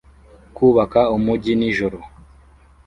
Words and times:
Kubaka 0.55 0.99
umujyi 1.15 1.53
nijoro 1.59 1.99